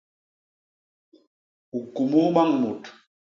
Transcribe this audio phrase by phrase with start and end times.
[1.77, 2.81] U kumus bañ mut.